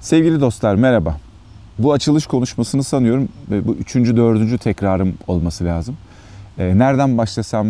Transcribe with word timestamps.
Sevgili 0.00 0.40
dostlar 0.40 0.74
merhaba. 0.74 1.16
Bu 1.78 1.92
açılış 1.92 2.26
konuşmasını 2.26 2.84
sanıyorum 2.84 3.28
bu 3.50 3.74
üçüncü, 3.74 4.16
dördüncü 4.16 4.58
tekrarım 4.58 5.14
olması 5.26 5.64
lazım. 5.64 5.96
Ee, 6.58 6.78
nereden 6.78 7.18
başlasam, 7.18 7.66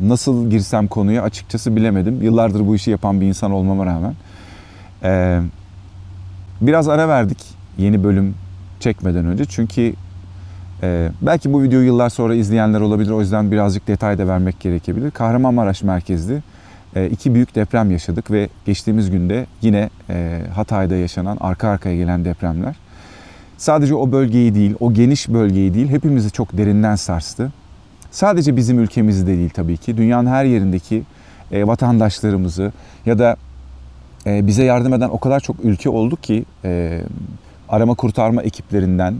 nasıl 0.00 0.50
girsem 0.50 0.88
konuya 0.88 1.22
açıkçası 1.22 1.76
bilemedim. 1.76 2.22
Yıllardır 2.22 2.66
bu 2.66 2.74
işi 2.74 2.90
yapan 2.90 3.20
bir 3.20 3.26
insan 3.26 3.50
olmama 3.50 3.86
rağmen. 3.86 4.14
Ee, 5.02 5.40
biraz 6.60 6.88
ara 6.88 7.08
verdik 7.08 7.38
yeni 7.78 8.04
bölüm 8.04 8.34
çekmeden 8.80 9.26
önce. 9.26 9.44
Çünkü 9.44 9.94
e, 10.82 11.10
belki 11.22 11.52
bu 11.52 11.62
videoyu 11.62 11.86
yıllar 11.86 12.08
sonra 12.08 12.34
izleyenler 12.34 12.80
olabilir. 12.80 13.10
O 13.10 13.20
yüzden 13.20 13.50
birazcık 13.50 13.88
detay 13.88 14.18
da 14.18 14.28
vermek 14.28 14.60
gerekebilir. 14.60 15.10
Kahramanmaraş 15.10 15.82
merkezli 15.82 16.42
iki 16.96 17.34
büyük 17.34 17.54
deprem 17.54 17.90
yaşadık 17.90 18.30
ve 18.30 18.48
geçtiğimiz 18.66 19.10
günde 19.10 19.46
yine 19.62 19.90
e, 20.10 20.40
Hatay'da 20.54 20.96
yaşanan 20.96 21.36
arka 21.40 21.68
arkaya 21.68 21.96
gelen 21.96 22.24
depremler 22.24 22.74
sadece 23.56 23.94
o 23.94 24.12
bölgeyi 24.12 24.54
değil, 24.54 24.74
o 24.80 24.92
geniş 24.92 25.28
bölgeyi 25.28 25.74
değil 25.74 25.88
hepimizi 25.88 26.30
çok 26.30 26.58
derinden 26.58 26.96
sarstı. 26.96 27.52
Sadece 28.10 28.56
bizim 28.56 28.78
ülkemizi 28.78 29.26
de 29.26 29.36
değil 29.36 29.50
tabii 29.50 29.76
ki. 29.76 29.96
Dünyanın 29.96 30.30
her 30.30 30.44
yerindeki 30.44 31.02
e, 31.52 31.66
vatandaşlarımızı 31.66 32.72
ya 33.06 33.18
da 33.18 33.36
bize 34.26 34.64
yardım 34.64 34.94
eden 34.94 35.08
o 35.08 35.18
kadar 35.18 35.40
çok 35.40 35.56
ülke 35.64 35.90
oldu 35.90 36.16
ki 36.16 36.44
arama 37.68 37.94
kurtarma 37.94 38.42
ekiplerinden 38.42 39.14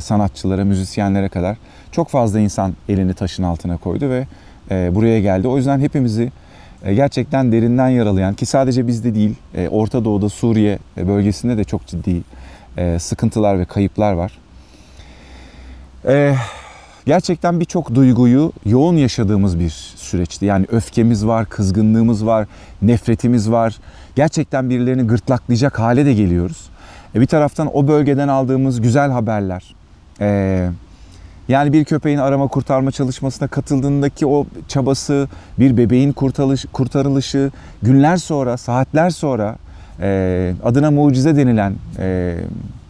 sanatçılara, 0.00 0.64
müzisyenlere 0.64 1.28
kadar 1.28 1.56
çok 1.92 2.08
fazla 2.08 2.40
insan 2.40 2.74
elini 2.88 3.14
taşın 3.14 3.42
altına 3.42 3.76
koydu 3.76 4.10
ve 4.10 4.26
buraya 4.94 5.20
geldi. 5.20 5.48
O 5.48 5.56
yüzden 5.56 5.80
hepimizi 5.80 6.22
e, 6.22 6.30
gerçekten 6.84 7.52
derinden 7.52 7.88
yaralayan 7.88 8.34
ki 8.34 8.46
sadece 8.46 8.86
bizde 8.86 9.14
değil 9.14 9.34
e, 9.54 9.68
Orta 9.68 10.04
Doğu'da 10.04 10.28
Suriye 10.28 10.78
e, 10.96 11.08
bölgesinde 11.08 11.56
de 11.56 11.64
çok 11.64 11.86
ciddi 11.86 12.22
sıkıntılar 12.98 13.58
ve 13.58 13.64
kayıplar 13.64 14.12
var. 14.12 14.38
Gerçekten 17.06 17.60
birçok 17.60 17.94
duyguyu 17.94 18.52
yoğun 18.66 18.96
yaşadığımız 18.96 19.58
bir 19.58 19.70
süreçti. 19.96 20.44
Yani 20.44 20.66
öfkemiz 20.72 21.26
var, 21.26 21.46
kızgınlığımız 21.46 22.26
var, 22.26 22.46
nefretimiz 22.82 23.50
var. 23.50 23.76
Gerçekten 24.16 24.70
birilerini 24.70 25.02
gırtlaklayacak 25.02 25.78
hale 25.78 26.06
de 26.06 26.14
geliyoruz. 26.14 26.70
Bir 27.14 27.26
taraftan 27.26 27.76
o 27.76 27.88
bölgeden 27.88 28.28
aldığımız 28.28 28.80
güzel 28.80 29.10
haberler, 29.10 29.74
yani 31.48 31.72
bir 31.72 31.84
köpeğin 31.84 32.18
arama 32.18 32.48
kurtarma 32.48 32.90
çalışmasına 32.90 33.48
katıldığındaki 33.48 34.26
o 34.26 34.46
çabası, 34.68 35.28
bir 35.58 35.76
bebeğin 35.76 36.12
kurtarılış, 36.12 36.64
kurtarılışı, 36.72 37.50
günler 37.82 38.16
sonra, 38.16 38.56
saatler 38.56 39.10
sonra 39.10 39.56
e, 40.00 40.52
adına 40.64 40.90
mucize 40.90 41.36
denilen 41.36 41.74
e, 41.98 42.36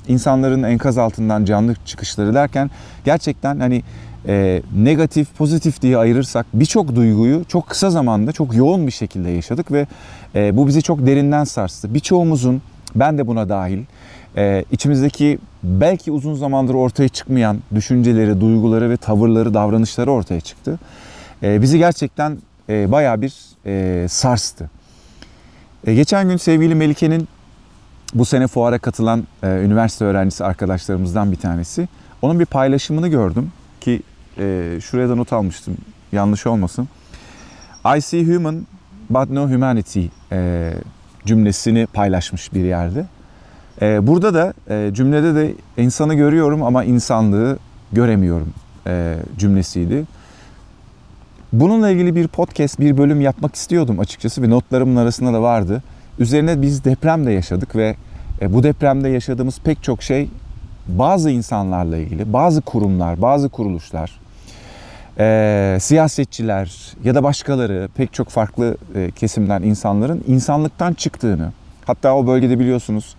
insanların 0.09 0.63
enkaz 0.63 0.99
altından 0.99 1.45
canlı 1.45 1.75
çıkışları 1.85 2.35
derken 2.35 2.71
gerçekten 3.05 3.61
hani 3.61 3.83
e, 4.29 4.63
negatif, 4.77 5.35
pozitif 5.39 5.83
diye 5.83 5.99
ayırırsak 5.99 6.47
birçok 6.55 6.95
duyguyu 6.95 7.45
çok 7.49 7.69
kısa 7.69 7.91
zamanda 7.91 8.33
çok 8.33 8.57
yoğun 8.57 8.87
bir 8.87 8.93
şekilde 8.93 9.31
yaşadık 9.31 9.73
ve 9.73 9.87
e, 10.35 10.57
bu 10.57 10.67
bizi 10.67 10.83
çok 10.83 11.07
derinden 11.07 11.45
sarstı. 11.45 11.95
Birçoğumuzun 11.95 12.63
ben 12.95 13.19
de 13.19 13.27
buna 13.27 13.49
dahil 13.49 13.79
e, 14.37 14.65
içimizdeki 14.71 15.39
belki 15.63 16.13
uzun 16.13 16.35
zamandır 16.35 16.75
ortaya 16.75 17.09
çıkmayan 17.09 17.59
düşünceleri, 17.75 18.41
duyguları 18.41 18.91
ve 18.91 18.97
tavırları, 18.97 19.55
davranışları 19.55 20.11
ortaya 20.11 20.41
çıktı. 20.41 20.79
E, 21.43 21.63
bizi 21.63 21.79
gerçekten 21.79 22.39
e, 22.69 22.93
bayağı 22.93 23.23
bir 23.23 23.35
e, 23.67 24.07
sarstı. 24.09 24.71
E, 25.87 25.95
geçen 25.95 26.29
gün 26.29 26.37
sevgili 26.37 26.75
Melike'nin 26.75 27.29
bu 28.15 28.25
sene 28.25 28.47
fuara 28.47 28.79
katılan 28.79 29.27
e, 29.43 29.47
üniversite 29.47 30.05
öğrencisi 30.05 30.45
arkadaşlarımızdan 30.45 31.33
bir 31.33 31.37
tanesi. 31.37 31.89
Onun 32.23 32.41
bir 32.41 32.47
paylaşımını 32.47 33.09
gördüm 33.09 33.53
ki 33.81 34.03
e, 34.39 34.79
şuraya 34.83 35.09
da 35.09 35.15
not 35.15 35.33
almıştım 35.33 35.77
yanlış 36.13 36.47
olmasın. 36.47 36.89
I 37.97 38.01
see 38.01 38.35
human 38.35 38.67
but 39.11 39.31
no 39.31 39.51
humanity 39.51 40.05
e, 40.33 40.73
cümlesini 41.27 41.87
paylaşmış 41.87 42.55
bir 42.55 42.65
yerde. 42.65 43.07
Ee, 43.83 44.07
burada 44.07 44.35
da 44.35 44.55
e, 44.71 44.91
cümlede 44.95 45.35
de 45.35 45.55
insanı 45.77 46.15
görüyorum 46.15 46.63
ama 46.63 46.85
insanlığı 46.85 47.59
göremiyorum 47.93 48.53
e, 48.87 49.17
cümlesiydi. 49.39 50.05
Bununla 51.53 51.91
ilgili 51.91 52.15
bir 52.15 52.29
podcast, 52.29 52.81
bir 52.81 52.99
bölüm 52.99 53.21
yapmak 53.21 53.55
istiyordum 53.55 54.01
açıkçası 54.01 54.43
ve 54.43 54.51
notlarımın 54.51 54.97
arasında 54.97 55.33
da 55.33 55.43
vardı. 55.43 55.83
Üzerine 56.19 56.63
biz 56.63 56.85
deprem 56.85 57.27
de 57.27 57.33
yaşadık 57.33 57.77
ve 57.77 57.97
e, 58.41 58.55
bu 58.55 58.63
depremde 58.63 59.09
yaşadığımız 59.09 59.61
pek 59.61 59.83
çok 59.83 60.03
şey 60.03 60.29
bazı 60.89 61.31
insanlarla 61.31 61.97
ilgili, 61.97 62.33
bazı 62.33 62.61
kurumlar, 62.61 63.23
bazı 63.23 63.49
kuruluşlar, 63.49 64.21
e, 65.19 65.79
siyasetçiler 65.81 66.95
ya 67.05 67.15
da 67.15 67.23
başkaları 67.23 67.89
pek 67.97 68.13
çok 68.13 68.29
farklı 68.29 68.77
e, 68.95 69.11
kesimden 69.11 69.63
insanların 69.63 70.25
insanlıktan 70.27 70.95
çıktığını, 70.95 71.53
hatta 71.87 72.15
o 72.17 72.27
bölgede 72.27 72.59
biliyorsunuz 72.59 73.17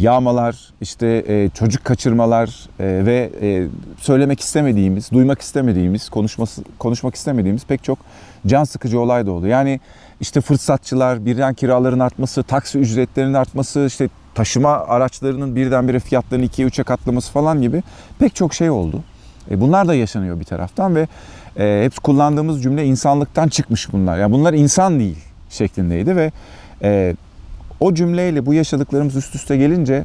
yağmalar, 0.00 0.72
işte 0.80 1.24
e, 1.28 1.48
çocuk 1.54 1.84
kaçırmalar 1.84 2.68
e, 2.80 3.06
ve 3.06 3.30
e, 3.42 3.66
söylemek 3.98 4.40
istemediğimiz, 4.40 5.10
duymak 5.10 5.40
istemediğimiz, 5.40 6.08
konuşması, 6.08 6.64
konuşmak 6.78 7.14
istemediğimiz 7.14 7.64
pek 7.64 7.84
çok 7.84 7.98
can 8.46 8.64
sıkıcı 8.64 9.00
olay 9.00 9.26
da 9.26 9.30
oldu. 9.30 9.46
Yani 9.46 9.80
işte 10.20 10.40
fırsatçılar, 10.40 11.26
birden 11.26 11.54
kiraların 11.54 11.98
artması, 11.98 12.42
taksi 12.42 12.78
ücretlerinin 12.78 13.34
artması, 13.34 13.84
işte 13.86 14.08
taşıma 14.34 14.70
araçlarının 14.70 15.56
birdenbire 15.56 16.00
fiyatlarının 16.00 16.46
ikiye 16.46 16.68
üçe 16.68 16.82
katlaması 16.82 17.32
falan 17.32 17.62
gibi 17.62 17.82
pek 18.18 18.34
çok 18.34 18.54
şey 18.54 18.70
oldu. 18.70 19.02
E, 19.50 19.60
bunlar 19.60 19.88
da 19.88 19.94
yaşanıyor 19.94 20.40
bir 20.40 20.44
taraftan 20.44 20.96
ve 20.96 21.08
e, 21.58 21.82
hep 21.84 22.02
kullandığımız 22.02 22.62
cümle 22.62 22.84
insanlıktan 22.84 23.48
çıkmış 23.48 23.92
bunlar. 23.92 24.18
Yani 24.18 24.32
bunlar 24.32 24.54
insan 24.54 25.00
değil 25.00 25.18
şeklindeydi 25.50 26.16
ve 26.16 26.32
e, 26.82 27.16
o 27.80 27.94
cümleyle 27.94 28.46
bu 28.46 28.54
yaşadıklarımız 28.54 29.16
üst 29.16 29.34
üste 29.34 29.56
gelince 29.56 30.04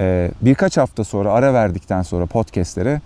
e, 0.00 0.30
birkaç 0.42 0.76
hafta 0.76 1.04
sonra 1.04 1.32
ara 1.32 1.54
verdikten 1.54 2.02
sonra 2.02 2.26
podcastlere 2.26 3.00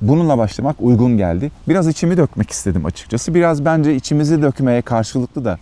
bununla 0.00 0.38
başlamak 0.38 0.76
uygun 0.80 1.16
geldi. 1.16 1.50
Biraz 1.68 1.88
içimi 1.88 2.16
dökmek 2.16 2.50
istedim 2.50 2.86
açıkçası. 2.86 3.34
Biraz 3.34 3.64
bence 3.64 3.94
içimizi 3.94 4.42
dökmeye 4.42 4.82
karşılıklı 4.82 5.44
da 5.44 5.58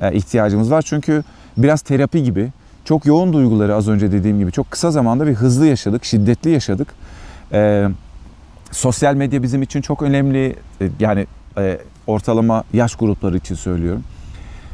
e, 0.00 0.14
ihtiyacımız 0.14 0.70
var. 0.70 0.82
Çünkü 0.82 1.24
biraz 1.56 1.82
terapi 1.82 2.22
gibi 2.22 2.48
çok 2.84 3.06
yoğun 3.06 3.32
duyguları 3.32 3.74
az 3.74 3.88
önce 3.88 4.12
dediğim 4.12 4.38
gibi 4.38 4.52
çok 4.52 4.70
kısa 4.70 4.90
zamanda 4.90 5.26
bir 5.26 5.34
hızlı 5.34 5.66
yaşadık, 5.66 6.04
şiddetli 6.04 6.50
yaşadık. 6.50 6.88
E, 7.52 7.88
sosyal 8.70 9.14
medya 9.14 9.42
bizim 9.42 9.62
için 9.62 9.80
çok 9.80 10.02
önemli. 10.02 10.56
E, 10.80 10.88
yani 11.00 11.26
e, 11.58 11.78
ortalama 12.06 12.64
yaş 12.72 12.94
grupları 12.94 13.36
için 13.36 13.54
söylüyorum. 13.54 14.04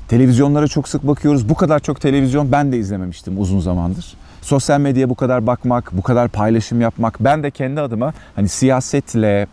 Televizyonlara 0.08 0.68
çok 0.68 0.88
sık 0.88 1.06
bakıyoruz. 1.06 1.48
Bu 1.48 1.54
kadar 1.54 1.78
çok 1.78 2.00
televizyon 2.00 2.52
ben 2.52 2.72
de 2.72 2.78
izlememiştim 2.78 3.40
uzun 3.40 3.60
zamandır. 3.60 4.14
Sosyal 4.42 4.80
medyaya 4.80 5.10
bu 5.10 5.14
kadar 5.14 5.46
bakmak, 5.46 5.90
bu 5.92 6.02
kadar 6.02 6.28
paylaşım 6.28 6.80
yapmak. 6.80 7.16
Ben 7.20 7.42
de 7.42 7.50
kendi 7.50 7.80
adıma 7.80 8.12
hani 8.36 8.48
siyasetle, 8.48 9.46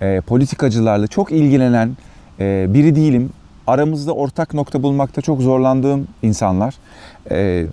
e, 0.00 0.20
politikacılarla 0.20 1.06
çok 1.06 1.32
ilgilenen 1.32 1.96
e, 2.40 2.66
biri 2.68 2.96
değilim. 2.96 3.30
Aramızda 3.66 4.12
ortak 4.12 4.54
nokta 4.54 4.82
bulmakta 4.82 5.20
çok 5.20 5.40
zorlandığım 5.40 6.08
insanlar. 6.22 6.74
E, 7.30 7.66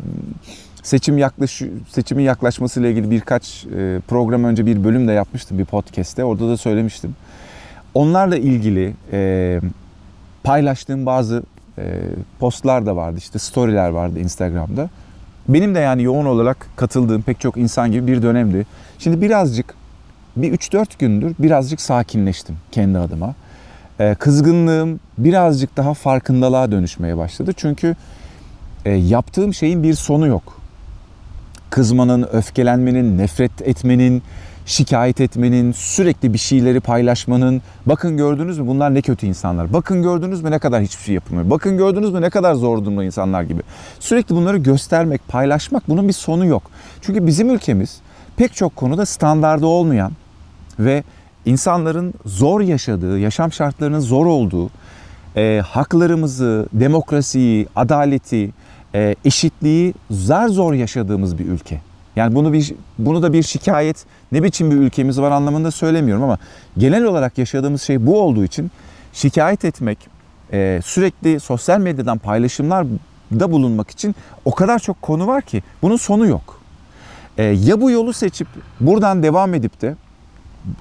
seçim 0.84 1.18
yaklaş 1.18 1.62
seçimin 1.90 2.24
yaklaşmasıyla 2.24 2.90
ilgili 2.90 3.12
birkaç 3.12 3.66
e, 3.66 4.00
program 4.08 4.44
önce 4.44 4.66
bir 4.66 4.84
bölüm 4.84 5.08
de 5.08 5.12
yapmıştım 5.12 5.60
bir 5.60 5.66
podcast'te. 5.66 6.24
Orada 6.24 6.50
da 6.50 6.58
söylemiştim. 6.58 7.16
Onlarla 7.94 8.38
ilgili 8.38 8.94
e, 9.12 9.60
paylaştığım 10.44 11.06
bazı 11.06 11.44
postlar 12.40 12.86
da 12.86 12.96
vardı 12.96 13.16
işte 13.18 13.40
storyler 13.40 13.90
vardı 13.90 14.20
Instagram'da. 14.20 14.90
Benim 15.50 15.76
de 15.76 15.80
yani 15.80 16.04
yoğun 16.04 16.26
olarak 16.26 16.68
katıldığım 16.76 17.22
pek 17.22 17.40
çok 17.40 17.58
insan 17.58 17.92
gibi 17.92 18.08
bir 18.08 18.22
dönemdi. 18.22 18.66
Şimdi 19.00 19.22
birazcık 19.22 19.74
bir 20.36 20.54
3-4 20.54 20.86
gündür 21.00 21.36
birazcık 21.40 21.82
sakinleştim 21.82 22.56
kendi 22.72 22.98
adıma. 22.98 23.36
E, 24.00 24.16
kızgınlığım 24.16 25.00
birazcık 25.18 25.78
daha 25.78 25.94
farkındalığa 25.94 26.72
dönüşmeye 26.72 27.18
başladı. 27.18 27.52
Çünkü 27.56 27.96
e, 28.86 28.92
yaptığım 28.92 29.54
şeyin 29.54 29.84
bir 29.84 29.94
sonu 29.94 30.28
yok. 30.28 30.62
Kızmanın, 31.70 32.28
öfkelenmenin, 32.32 33.18
nefret 33.18 33.62
etmenin, 33.62 34.24
şikayet 34.68 35.22
etmenin, 35.22 35.72
sürekli 35.72 36.34
bir 36.34 36.38
şeyleri 36.38 36.80
paylaşmanın, 36.80 37.62
bakın 37.86 38.18
gördünüz 38.18 38.60
mü 38.60 38.68
bunlar 38.68 38.94
ne 38.94 39.02
kötü 39.02 39.28
insanlar, 39.28 39.74
bakın 39.74 40.02
gördünüz 40.02 40.44
mü 40.44 40.52
ne 40.52 40.60
kadar 40.60 40.82
hiçbir 40.82 41.04
şey 41.04 41.16
yapılmıyor, 41.16 41.50
bakın 41.50 41.78
gördünüz 41.78 42.14
mü 42.14 42.22
ne 42.22 42.30
kadar 42.30 42.54
zor 42.54 42.78
durumda 42.78 43.04
insanlar 43.04 43.44
gibi. 43.44 43.62
Sürekli 44.00 44.36
bunları 44.36 44.58
göstermek, 44.58 45.28
paylaşmak 45.28 45.90
bunun 45.90 46.08
bir 46.08 46.14
sonu 46.14 46.46
yok. 46.46 46.64
Çünkü 47.02 47.28
bizim 47.28 47.50
ülkemiz 47.50 47.98
pek 48.38 48.56
çok 48.56 48.76
konuda 48.76 49.06
standardı 49.06 49.66
olmayan 49.66 50.12
ve 50.80 51.04
insanların 51.46 52.14
zor 52.26 52.62
yaşadığı, 52.62 53.20
yaşam 53.20 53.52
şartlarının 53.52 54.00
zor 54.00 54.26
olduğu, 54.26 54.70
e, 55.36 55.62
haklarımızı, 55.66 56.68
demokrasiyi, 56.74 57.68
adaleti, 57.76 58.50
e, 58.96 59.16
eşitliği 59.26 59.94
zar 60.12 60.48
zor 60.48 60.74
yaşadığımız 60.74 61.40
bir 61.40 61.46
ülke. 61.46 61.82
Yani 62.18 62.36
bunu 62.36 62.54
bir 62.54 62.74
bunu 63.00 63.24
da 63.24 63.34
bir 63.34 63.44
şikayet 63.44 64.06
ne 64.32 64.44
biçim 64.44 64.72
bir 64.72 64.76
ülkemiz 64.76 65.22
var 65.22 65.32
anlamında 65.32 65.72
söylemiyorum 65.72 66.24
ama 66.24 66.38
genel 66.78 67.04
olarak 67.04 67.38
yaşadığımız 67.38 67.82
şey 67.82 68.06
bu 68.06 68.22
olduğu 68.22 68.44
için 68.44 68.72
şikayet 69.14 69.66
etmek, 69.66 69.98
e, 70.54 70.80
sürekli 70.84 71.40
sosyal 71.40 71.80
medyadan 71.80 72.18
paylaşımlar 72.18 72.86
da 73.32 73.52
bulunmak 73.52 73.90
için 73.90 74.16
o 74.46 74.52
kadar 74.52 74.80
çok 74.80 75.02
konu 75.02 75.28
var 75.28 75.42
ki 75.42 75.64
bunun 75.82 75.98
sonu 75.98 76.28
yok. 76.28 76.60
E, 77.38 77.44
ya 77.44 77.82
bu 77.82 77.92
yolu 77.92 78.14
seçip 78.14 78.48
buradan 78.80 79.24
devam 79.24 79.54
edip 79.54 79.82
de 79.82 79.96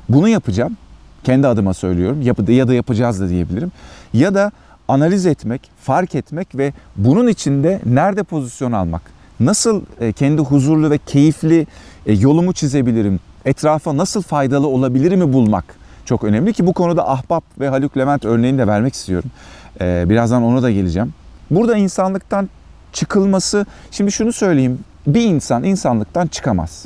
bunu 0.09 0.29
yapacağım. 0.29 0.77
Kendi 1.25 1.47
adıma 1.47 1.75
söylüyorum. 1.75 2.23
Ya 2.23 2.69
da 2.69 2.75
yapacağız 2.75 3.21
da 3.21 3.29
diyebilirim. 3.29 3.73
Ya 4.13 4.35
da 4.35 4.53
analiz 4.89 5.27
etmek, 5.27 5.71
fark 5.81 6.15
etmek 6.15 6.55
ve 6.55 6.73
bunun 6.97 7.29
içinde 7.29 7.81
nerede 7.87 8.23
pozisyon 8.23 8.73
almak, 8.73 9.03
nasıl 9.41 9.83
e, 10.01 10.13
kendi 10.13 10.43
huzurlu 10.43 10.91
ve 10.91 10.99
keyifli 10.99 11.67
e, 12.07 12.13
yolumu 12.13 12.53
çizebilirim, 12.53 13.21
etrafa 13.45 13.97
nasıl 13.97 14.23
faydalı 14.23 14.67
olabilirimi 14.67 15.33
bulmak 15.33 15.65
çok 16.07 16.25
önemli 16.25 16.53
ki 16.53 16.67
bu 16.67 16.73
konuda 16.73 17.11
Ahbap 17.11 17.45
ve 17.61 17.69
Haluk 17.69 17.97
Levent 17.97 18.25
örneğini 18.25 18.59
de 18.59 18.67
vermek 18.67 18.95
istiyorum. 18.95 19.31
E, 19.81 20.05
birazdan 20.09 20.43
ona 20.43 20.63
da 20.63 20.71
geleceğim. 20.71 21.15
Burada 21.51 21.77
insanlıktan 21.77 22.49
çıkılması, 22.93 23.67
şimdi 23.91 24.13
şunu 24.13 24.33
söyleyeyim, 24.33 24.79
bir 25.07 25.25
insan 25.25 25.65
insanlıktan 25.65 26.27
çıkamaz. 26.27 26.85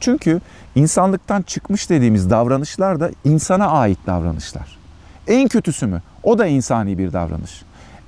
Çünkü 0.00 0.40
insanlıktan 0.74 1.42
çıkmış 1.42 1.90
dediğimiz 1.90 2.30
davranışlar 2.30 3.00
da 3.00 3.10
insana 3.24 3.66
ait 3.66 3.98
davranışlar. 4.06 4.78
En 5.26 5.48
kötüsü 5.48 5.86
mü? 5.86 6.02
O 6.22 6.38
da 6.38 6.46
insani 6.46 6.98
bir 6.98 7.12
davranış. 7.12 7.62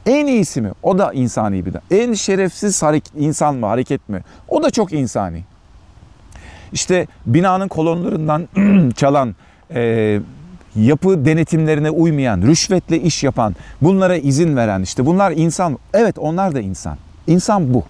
En 0.06 0.26
iyisi 0.26 0.60
mi? 0.60 0.70
O 0.82 0.99
da 0.99 1.12
insani 1.12 1.66
bir 1.66 1.72
davranış. 1.75 1.87
En 1.90 2.14
şerefsiz 2.14 2.82
hareket, 2.82 3.12
insan 3.16 3.54
mı, 3.54 3.66
hareket 3.66 4.08
mi? 4.08 4.22
O 4.49 4.62
da 4.62 4.70
çok 4.70 4.93
insani. 4.93 5.44
İşte 6.72 7.06
binanın 7.26 7.69
kolonlarından 7.69 8.49
çalan, 8.96 9.34
e, 9.75 10.20
yapı 10.76 11.25
denetimlerine 11.25 11.90
uymayan, 11.90 12.43
rüşvetle 12.43 13.00
iş 13.00 13.25
yapan, 13.25 13.56
bunlara 13.82 14.16
izin 14.16 14.56
veren 14.56 14.82
işte 14.82 15.06
bunlar 15.06 15.32
insan. 15.32 15.78
Evet 15.94 16.19
onlar 16.19 16.54
da 16.54 16.60
insan. 16.60 16.96
İnsan 17.26 17.75
bu. 17.75 17.84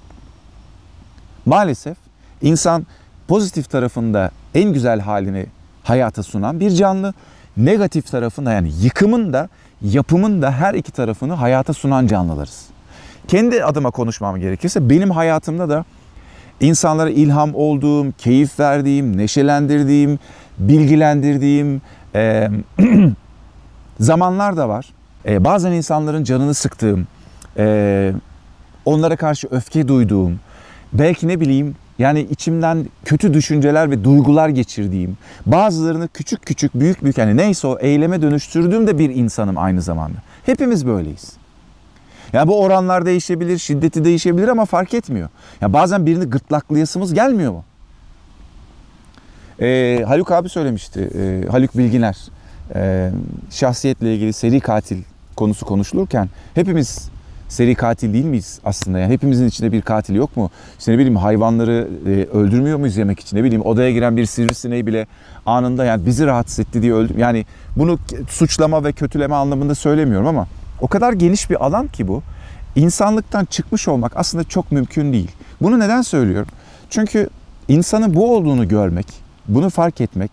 Maalesef 1.47 1.97
insan 2.43 2.87
pozitif 3.29 3.71
tarafında 3.71 4.31
en 4.55 4.73
güzel 4.73 5.01
halini 5.01 5.47
hayata 5.85 6.23
sunan 6.23 6.61
bir 6.61 6.71
canlı. 6.71 7.15
Negatif 7.57 8.11
tarafında 8.11 8.53
yani 8.53 8.73
yıkımın 8.81 9.33
da 9.33 9.49
yapımın 9.85 10.43
da 10.43 10.53
her 10.53 10.75
iki 10.75 10.93
tarafını 10.93 11.33
hayata 11.33 11.73
sunan 11.73 12.07
canlılarız. 12.07 12.67
Kendi 13.29 13.65
adıma 13.65 13.91
konuşmam 13.91 14.41
gerekirse 14.41 14.91
benim 14.91 15.11
hayatımda 15.11 15.69
da 15.69 15.85
insanlara 16.61 17.11
ilham 17.11 17.55
olduğum, 17.55 18.13
keyif 18.19 18.61
verdiğim, 18.61 19.17
neşelendirdiğim, 19.17 20.19
bilgilendirdiğim 20.59 21.83
e, 22.15 22.51
zamanlar 24.01 24.57
da 24.57 24.69
var. 24.69 24.93
E, 25.27 25.45
bazen 25.45 25.73
insanların 25.73 26.25
canını 26.25 26.55
sıktığım, 26.55 27.07
e, 27.57 28.13
onlara 28.85 29.17
karşı 29.17 29.49
öfke 29.51 29.89
duyduğum, 29.89 30.41
belki 30.93 31.29
ne 31.29 31.41
bileyim 31.41 31.77
yani 31.99 32.21
içimden 32.21 32.87
kötü 33.05 33.35
düşünceler 33.35 33.91
ve 33.91 34.05
duygular 34.05 34.49
geçirdiğim, 34.49 35.17
bazılarını 35.47 36.09
küçük 36.09 36.47
küçük, 36.47 36.75
büyük 36.75 37.03
büyük 37.03 37.19
yani 37.19 37.37
neyse 37.37 37.67
o 37.67 37.79
eyleme 37.79 38.23
dönüştürdüğüm 38.23 38.87
de 38.87 38.99
bir 38.99 39.11
insanım 39.11 39.59
aynı 39.59 39.83
zamanda. 39.83 40.17
Hepimiz 40.47 40.87
böyleyiz. 40.87 41.33
Ya 42.33 42.49
bu 42.49 42.61
oranlar 42.61 43.07
değişebilir, 43.07 43.59
şiddeti 43.59 44.05
değişebilir 44.05 44.49
ama 44.49 44.65
fark 44.65 44.95
etmiyor. 44.95 45.29
Ya 45.61 45.73
bazen 45.73 46.07
birini 46.07 46.25
gırtlaklayasımız 46.25 47.15
gelmiyor 47.15 47.53
mu? 47.53 47.65
Ee, 49.61 50.05
Haluk 50.07 50.33
abi 50.33 50.49
söylemişti, 50.49 51.11
ee, 51.15 51.49
Haluk 51.51 51.79
Bilginer. 51.79 52.17
Ee, 52.75 53.11
şahsiyetle 53.51 54.15
ilgili 54.15 54.33
seri 54.33 54.61
katil 54.61 55.03
konusu 55.37 55.67
konuşulurken 55.67 56.29
hepimiz 56.55 57.09
seri 57.53 57.75
katil 57.75 58.13
değil 58.13 58.25
miyiz 58.25 58.61
aslında? 58.65 58.99
Yani 58.99 59.13
hepimizin 59.13 59.47
içinde 59.47 59.73
bir 59.73 59.83
katil 59.83 60.15
yok 60.15 60.37
mu? 60.37 60.51
İşte 60.79 60.93
ne 60.93 60.99
bileyim 60.99 61.17
hayvanları 61.17 61.89
e, 62.07 62.11
öldürmüyor 62.11 62.79
muyuz 62.79 62.97
yemek 62.97 63.21
için? 63.21 63.37
Ne 63.37 63.45
bileyim 63.45 63.65
odaya 63.65 63.93
giren 63.93 64.17
bir 64.17 64.27
sivrisineği 64.27 64.87
bile 64.87 65.07
anında 65.47 65.85
yani 65.85 66.07
bizi 66.07 66.27
rahatsız 66.27 66.59
etti 66.61 66.83
diye 66.83 66.93
öldüm. 66.93 67.19
Yani 67.19 67.47
bunu 67.77 67.99
suçlama 68.29 68.85
ve 68.85 68.93
kötüleme 68.93 69.35
anlamında 69.35 69.75
söylemiyorum 69.75 70.27
ama 70.27 70.47
o 70.81 70.89
kadar 70.89 71.13
geniş 71.13 71.51
bir 71.51 71.65
alan 71.67 71.89
ki 71.89 72.09
bu. 72.09 72.23
İnsanlıktan 72.77 73.45
çıkmış 73.45 73.89
olmak 73.89 74.13
aslında 74.17 74.45
çok 74.45 74.73
mümkün 74.73 75.13
değil. 75.13 75.31
Bunu 75.63 75.81
neden 75.81 76.03
söylüyorum? 76.03 76.49
Çünkü 76.91 77.29
insanın 77.69 78.15
bu 78.15 78.35
olduğunu 78.35 78.69
görmek, 78.69 79.07
bunu 79.49 79.71
fark 79.71 80.01
etmek, 80.01 80.31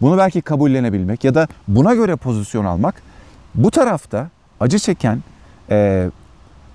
bunu 0.00 0.18
belki 0.18 0.42
kabullenebilmek 0.42 1.24
ya 1.24 1.34
da 1.34 1.48
buna 1.68 1.94
göre 1.94 2.16
pozisyon 2.16 2.64
almak 2.64 3.02
bu 3.54 3.70
tarafta 3.70 4.28
acı 4.60 4.78
çeken, 4.78 5.22
e, 5.70 6.10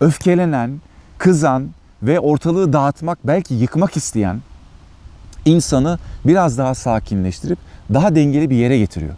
öfkelenen, 0.02 0.82
kızan 1.18 1.70
ve 2.04 2.20
ortalığı 2.20 2.74
dağıtmak, 2.74 3.20
belki 3.24 3.54
yıkmak 3.54 3.98
isteyen 3.98 4.42
insanı 5.46 6.00
biraz 6.26 6.58
daha 6.58 6.76
sakinleştirip 6.76 7.60
daha 7.94 8.16
dengeli 8.16 8.50
bir 8.50 8.56
yere 8.56 8.78
getiriyor. 8.78 9.14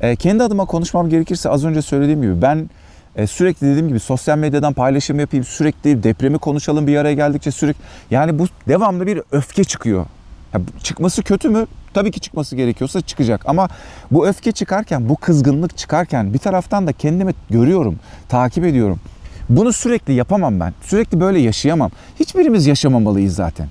E, 0.00 0.16
kendi 0.16 0.42
adıma 0.42 0.64
konuşmam 0.64 1.08
gerekirse 1.08 1.48
az 1.50 1.64
önce 1.64 1.82
söylediğim 1.82 2.22
gibi 2.22 2.42
ben 2.42 2.70
e, 3.16 3.26
sürekli 3.26 3.66
dediğim 3.66 3.88
gibi 3.88 4.00
sosyal 4.00 4.38
medyadan 4.38 4.72
paylaşım 4.72 5.20
yapayım, 5.20 5.44
sürekli 5.44 6.02
depremi 6.02 6.38
konuşalım 6.38 6.86
bir 6.86 6.96
araya 6.96 7.14
geldikçe 7.14 7.50
sürekli 7.50 7.80
yani 8.10 8.38
bu 8.38 8.46
devamlı 8.68 9.06
bir 9.06 9.22
öfke 9.32 9.64
çıkıyor. 9.64 10.06
Ya, 10.54 10.60
çıkması 10.82 11.22
kötü 11.22 11.48
mü? 11.48 11.66
Tabii 11.94 12.10
ki 12.10 12.20
çıkması 12.20 12.56
gerekiyorsa 12.56 13.00
çıkacak 13.00 13.42
ama 13.46 13.68
bu 14.10 14.28
öfke 14.28 14.52
çıkarken, 14.52 15.08
bu 15.08 15.16
kızgınlık 15.16 15.76
çıkarken 15.76 16.34
bir 16.34 16.38
taraftan 16.38 16.86
da 16.86 16.92
kendimi 16.92 17.34
görüyorum, 17.50 17.98
takip 18.28 18.64
ediyorum. 18.64 19.00
Bunu 19.48 19.72
sürekli 19.72 20.12
yapamam 20.12 20.60
ben. 20.60 20.74
Sürekli 20.82 21.20
böyle 21.20 21.38
yaşayamam. 21.38 21.90
Hiçbirimiz 22.20 22.66
yaşamamalıyız 22.66 23.34
zaten. 23.34 23.68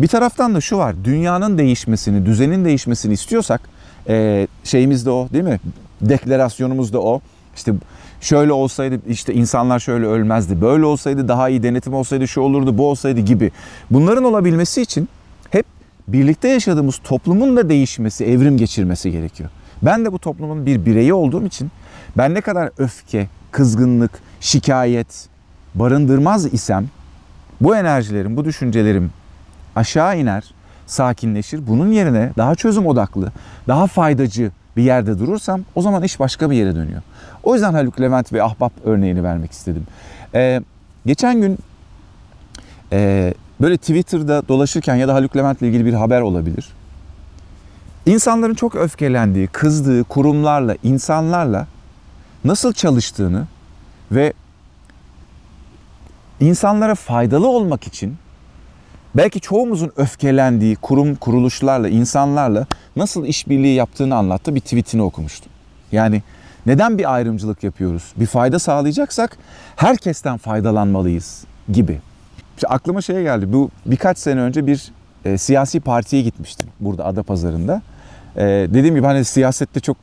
Bir 0.00 0.08
taraftan 0.08 0.54
da 0.54 0.60
şu 0.60 0.78
var. 0.78 0.94
Dünyanın 1.04 1.58
değişmesini, 1.58 2.26
düzenin 2.26 2.64
değişmesini 2.64 3.12
istiyorsak 3.12 3.60
e, 4.08 4.46
şeyimiz 4.64 5.06
de 5.06 5.10
o 5.10 5.28
değil 5.32 5.44
mi? 5.44 5.60
Deklarasyonumuz 6.00 6.92
da 6.92 7.00
o. 7.00 7.20
İşte 7.56 7.72
şöyle 8.20 8.52
olsaydı 8.52 9.00
işte 9.08 9.34
insanlar 9.34 9.78
şöyle 9.78 10.06
ölmezdi. 10.06 10.60
Böyle 10.60 10.84
olsaydı 10.84 11.28
daha 11.28 11.48
iyi 11.48 11.62
denetim 11.62 11.94
olsaydı 11.94 12.28
şu 12.28 12.40
olurdu 12.40 12.78
bu 12.78 12.88
olsaydı 12.88 13.20
gibi. 13.20 13.50
Bunların 13.90 14.24
olabilmesi 14.24 14.82
için 14.82 15.08
hep 15.50 15.66
birlikte 16.08 16.48
yaşadığımız 16.48 17.00
toplumun 17.04 17.56
da 17.56 17.68
değişmesi, 17.68 18.24
evrim 18.24 18.56
geçirmesi 18.56 19.10
gerekiyor. 19.10 19.50
Ben 19.82 20.04
de 20.04 20.12
bu 20.12 20.18
toplumun 20.18 20.66
bir 20.66 20.86
bireyi 20.86 21.14
olduğum 21.14 21.46
için 21.46 21.70
ben 22.16 22.34
ne 22.34 22.40
kadar 22.40 22.70
öfke, 22.78 23.28
kızgınlık, 23.50 24.10
şikayet 24.44 25.28
barındırmaz 25.74 26.54
isem 26.54 26.86
bu 27.60 27.76
enerjilerim, 27.76 28.36
bu 28.36 28.44
düşüncelerim 28.44 29.10
aşağı 29.76 30.18
iner, 30.18 30.54
sakinleşir. 30.86 31.66
Bunun 31.66 31.92
yerine 31.92 32.30
daha 32.36 32.54
çözüm 32.54 32.86
odaklı, 32.86 33.32
daha 33.68 33.86
faydacı 33.86 34.50
bir 34.76 34.82
yerde 34.82 35.18
durursam 35.18 35.60
o 35.74 35.82
zaman 35.82 36.02
iş 36.02 36.20
başka 36.20 36.50
bir 36.50 36.56
yere 36.56 36.74
dönüyor. 36.74 37.02
O 37.42 37.54
yüzden 37.54 37.74
Haluk 37.74 38.00
Levent 38.00 38.32
ve 38.32 38.42
Ahbap 38.42 38.72
örneğini 38.84 39.24
vermek 39.24 39.52
istedim. 39.52 39.86
Ee, 40.34 40.60
geçen 41.06 41.40
gün 41.40 41.58
e, 42.92 43.34
böyle 43.60 43.76
Twitter'da 43.76 44.48
dolaşırken 44.48 44.94
ya 44.94 45.08
da 45.08 45.14
Haluk 45.14 45.36
Levent'le 45.36 45.62
ilgili 45.62 45.84
bir 45.84 45.94
haber 45.94 46.20
olabilir. 46.20 46.72
İnsanların 48.06 48.54
çok 48.54 48.74
öfkelendiği, 48.74 49.46
kızdığı 49.46 50.04
kurumlarla, 50.04 50.76
insanlarla 50.82 51.66
nasıl 52.44 52.72
çalıştığını 52.72 53.46
ve 54.12 54.32
insanlara 56.40 56.94
faydalı 56.94 57.48
olmak 57.48 57.86
için 57.86 58.16
belki 59.14 59.40
çoğumuzun 59.40 59.92
öfkelendiği 59.96 60.76
kurum 60.76 61.14
kuruluşlarla, 61.14 61.88
insanlarla 61.88 62.66
nasıl 62.96 63.26
işbirliği 63.26 63.74
yaptığını 63.74 64.16
anlattı 64.16 64.54
bir 64.54 64.60
tweetini 64.60 65.02
okumuştum. 65.02 65.52
Yani 65.92 66.22
neden 66.66 66.98
bir 66.98 67.14
ayrımcılık 67.14 67.64
yapıyoruz? 67.64 68.12
Bir 68.16 68.26
fayda 68.26 68.58
sağlayacaksak 68.58 69.38
herkesten 69.76 70.36
faydalanmalıyız 70.36 71.44
gibi. 71.72 72.00
İşte 72.56 72.68
aklıma 72.68 73.02
şey 73.02 73.22
geldi. 73.22 73.52
Bu 73.52 73.70
birkaç 73.86 74.18
sene 74.18 74.40
önce 74.40 74.66
bir 74.66 74.92
e, 75.24 75.38
siyasi 75.38 75.80
partiye 75.80 76.22
gitmiştim 76.22 76.68
burada 76.80 77.04
Adapazarı'nda. 77.04 77.82
E, 78.36 78.42
dediğim 78.44 78.94
gibi 78.94 79.06
hani 79.06 79.24
siyasette 79.24 79.80
çok 79.80 79.96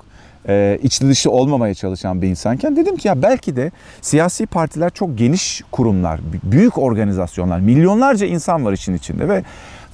e, 0.48 0.80
içli 0.84 1.10
dışı 1.10 1.32
olmamaya 1.32 1.74
çalışan 1.74 2.22
bir 2.22 2.28
insanken 2.28 2.76
dedim 2.76 2.98
ki 2.98 3.08
ya 3.08 3.22
belki 3.22 3.56
de 3.56 3.72
siyasi 4.02 4.46
partiler 4.46 4.90
çok 4.90 5.18
geniş 5.18 5.64
kurumlar, 5.72 6.20
büyük 6.44 6.78
organizasyonlar, 6.78 7.60
milyonlarca 7.60 8.28
insan 8.28 8.66
var 8.66 8.74
için 8.74 8.94
içinde 8.94 9.30
ve 9.30 9.44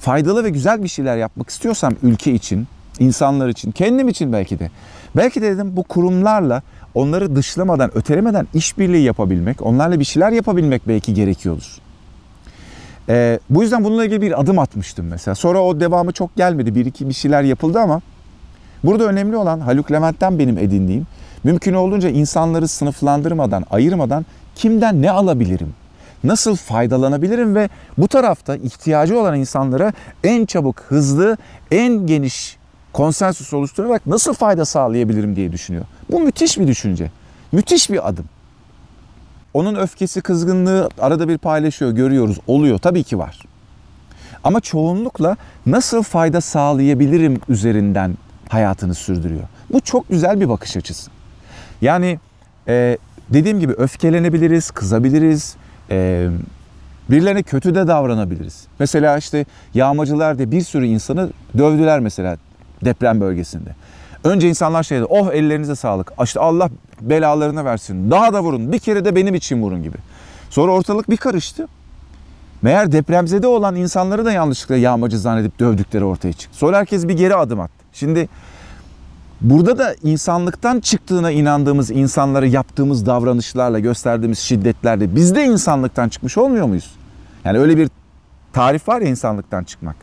faydalı 0.00 0.44
ve 0.44 0.50
güzel 0.50 0.82
bir 0.82 0.88
şeyler 0.88 1.16
yapmak 1.16 1.50
istiyorsam 1.50 1.94
ülke 2.02 2.32
için, 2.32 2.66
insanlar 2.98 3.48
için, 3.48 3.70
kendim 3.70 4.08
için 4.08 4.32
belki 4.32 4.58
de. 4.58 4.70
Belki 5.16 5.42
de 5.42 5.56
dedim 5.56 5.76
bu 5.76 5.82
kurumlarla 5.82 6.62
onları 6.94 7.36
dışlamadan, 7.36 7.98
ötelemeden 7.98 8.46
işbirliği 8.54 9.02
yapabilmek, 9.02 9.62
onlarla 9.62 10.00
bir 10.00 10.04
şeyler 10.04 10.32
yapabilmek 10.32 10.88
belki 10.88 11.14
gerekiyordur. 11.14 11.78
Ee, 13.08 13.38
bu 13.50 13.62
yüzden 13.62 13.84
bununla 13.84 14.04
ilgili 14.04 14.22
bir 14.22 14.40
adım 14.40 14.58
atmıştım 14.58 15.06
mesela. 15.06 15.34
Sonra 15.34 15.62
o 15.62 15.80
devamı 15.80 16.12
çok 16.12 16.36
gelmedi. 16.36 16.74
Bir 16.74 16.86
iki 16.86 17.08
bir 17.08 17.14
şeyler 17.14 17.42
yapıldı 17.42 17.78
ama 17.78 18.00
burada 18.84 19.04
önemli 19.04 19.36
olan 19.36 19.60
Haluk 19.60 19.92
Levent'ten 19.92 20.38
benim 20.38 20.58
edindiğim 20.58 21.06
mümkün 21.44 21.74
olduğunca 21.74 22.08
insanları 22.08 22.68
sınıflandırmadan, 22.68 23.64
ayırmadan 23.70 24.26
kimden 24.54 25.02
ne 25.02 25.10
alabilirim? 25.10 25.74
Nasıl 26.24 26.56
faydalanabilirim 26.56 27.54
ve 27.54 27.68
bu 27.98 28.08
tarafta 28.08 28.56
ihtiyacı 28.56 29.20
olan 29.20 29.38
insanlara 29.38 29.92
en 30.24 30.46
çabuk, 30.46 30.80
hızlı, 30.80 31.36
en 31.70 32.06
geniş 32.06 32.56
konsensus 32.92 33.54
oluşturarak 33.54 34.06
nasıl 34.06 34.34
fayda 34.34 34.64
sağlayabilirim 34.64 35.36
diye 35.36 35.52
düşünüyor. 35.52 35.84
Bu 36.10 36.20
müthiş 36.20 36.58
bir 36.58 36.66
düşünce. 36.66 37.10
Müthiş 37.52 37.90
bir 37.90 38.08
adım. 38.08 38.24
Onun 39.54 39.74
öfkesi, 39.74 40.20
kızgınlığı 40.20 40.88
arada 41.00 41.28
bir 41.28 41.38
paylaşıyor, 41.38 41.90
görüyoruz, 41.90 42.38
oluyor. 42.46 42.78
Tabii 42.78 43.02
ki 43.02 43.18
var. 43.18 43.38
Ama 44.44 44.60
çoğunlukla 44.60 45.36
nasıl 45.66 46.02
fayda 46.02 46.40
sağlayabilirim 46.40 47.40
üzerinden 47.48 48.14
hayatını 48.48 48.94
sürdürüyor. 48.94 49.44
Bu 49.72 49.80
çok 49.80 50.08
güzel 50.08 50.40
bir 50.40 50.48
bakış 50.48 50.76
açısı. 50.76 51.10
Yani 51.80 52.18
e, 52.68 52.98
dediğim 53.30 53.60
gibi 53.60 53.72
öfkelenebiliriz, 53.72 54.70
kızabiliriz, 54.70 55.56
e, 55.90 56.28
birilerine 57.10 57.42
kötü 57.42 57.74
de 57.74 57.86
davranabiliriz. 57.88 58.66
Mesela 58.78 59.18
işte 59.18 59.44
yağmacılar 59.74 60.38
da 60.38 60.50
bir 60.50 60.60
sürü 60.60 60.86
insanı 60.86 61.30
dövdüler 61.58 62.00
mesela 62.00 62.36
deprem 62.84 63.20
bölgesinde. 63.20 63.70
Önce 64.24 64.48
insanlar 64.48 64.82
şey 64.82 64.98
dedi, 64.98 65.06
oh 65.10 65.32
ellerinize 65.32 65.76
sağlık. 65.76 66.12
İşte 66.24 66.40
Allah 66.40 66.70
belalarını 67.00 67.64
versin. 67.64 68.10
Daha 68.10 68.32
da 68.32 68.42
vurun. 68.42 68.72
Bir 68.72 68.78
kere 68.78 69.04
de 69.04 69.16
benim 69.16 69.34
için 69.34 69.62
vurun 69.62 69.82
gibi. 69.82 69.96
Sonra 70.50 70.72
ortalık 70.72 71.10
bir 71.10 71.16
karıştı. 71.16 71.68
Meğer 72.62 72.92
depremzede 72.92 73.46
olan 73.46 73.76
insanları 73.76 74.24
da 74.24 74.32
yanlışlıkla 74.32 74.76
yağmacı 74.76 75.18
zannedip 75.18 75.58
dövdükleri 75.58 76.04
ortaya 76.04 76.32
çıktı. 76.32 76.58
Sonra 76.58 76.76
herkes 76.76 77.08
bir 77.08 77.14
geri 77.16 77.34
adım 77.34 77.60
attı. 77.60 77.84
Şimdi 77.92 78.28
burada 79.40 79.78
da 79.78 79.94
insanlıktan 80.02 80.80
çıktığına 80.80 81.30
inandığımız 81.30 81.90
insanlara 81.90 82.46
yaptığımız 82.46 83.06
davranışlarla, 83.06 83.78
gösterdiğimiz 83.78 84.38
şiddetlerle 84.38 85.14
biz 85.14 85.34
de 85.34 85.44
insanlıktan 85.44 86.08
çıkmış 86.08 86.38
olmuyor 86.38 86.66
muyuz? 86.66 86.90
Yani 87.44 87.58
öyle 87.58 87.76
bir 87.76 87.88
tarif 88.52 88.88
var 88.88 89.00
ya 89.00 89.08
insanlıktan 89.08 89.64
çıkmak. 89.64 89.96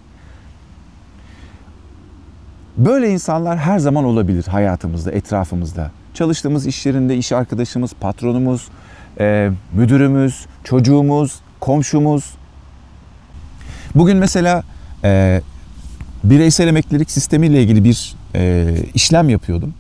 Böyle 2.78 3.10
insanlar 3.10 3.58
her 3.58 3.80
zaman 3.80 4.04
olabilir 4.04 4.46
hayatımızda, 4.48 5.12
etrafımızda. 5.12 5.92
Çalıştığımız 6.14 6.68
iş 6.68 6.86
yerinde 6.86 7.18
iş 7.18 7.32
arkadaşımız, 7.32 7.94
patronumuz, 8.00 8.68
müdürümüz, 9.74 10.46
çocuğumuz, 10.64 11.40
komşumuz. 11.60 12.34
Bugün 13.96 14.18
mesela 14.18 14.64
e, 15.04 15.42
bireysel 16.24 16.68
emeklilik 16.68 17.12
sistemiyle 17.12 17.64
ilgili 17.64 17.84
bir 17.84 18.16
e, 18.36 18.74
işlem 18.94 19.30
yapıyordum. 19.30 19.74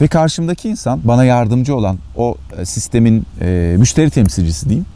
Ve 0.00 0.08
karşımdaki 0.08 0.68
insan 0.68 1.00
bana 1.04 1.24
yardımcı 1.24 1.76
olan 1.76 1.98
o 2.16 2.36
e, 2.58 2.64
sistemin 2.64 3.26
e, 3.40 3.76
müşteri 3.78 4.10
temsilcisi 4.10 4.68
diyeyim 4.68 4.86